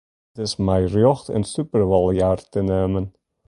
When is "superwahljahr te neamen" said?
1.53-3.07